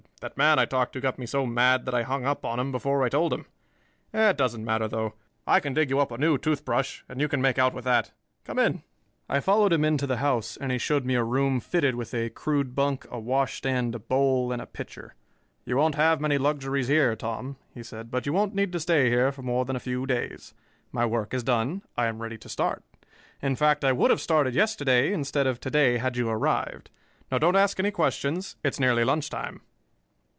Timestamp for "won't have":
15.77-16.21